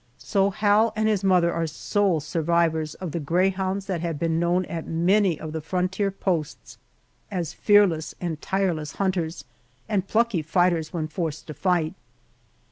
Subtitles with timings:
[0.17, 4.65] So Hal and his mother are sole survivors of the greyhounds that have been known
[4.65, 6.79] at many of the frontier posts
[7.29, 9.45] as fearless and tireless hunters,
[9.87, 11.93] and plucky fighters when forced to fight.